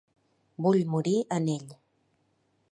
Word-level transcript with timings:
Vull 0.65 0.79
morir 0.95 1.15
en 1.37 1.47
ell. 1.59 1.77